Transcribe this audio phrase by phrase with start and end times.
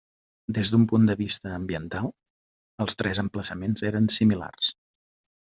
[0.57, 2.09] Des d'un punt de vista ambiental,
[2.87, 4.73] els tres emplaçaments eren similars.